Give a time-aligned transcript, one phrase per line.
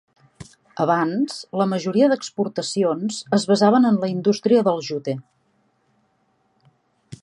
[0.85, 5.19] Abans, la majoria d'exportacions es basaven en la indústria del jute.